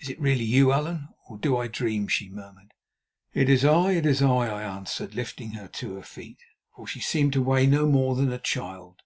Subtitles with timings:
[0.00, 2.74] "Is it really you, Allan, or do I dream?" she murmured.
[3.32, 6.40] "It is I, it is I," I answered, lifting her to her feet,
[6.76, 9.00] for she seemed to weigh no more than a child.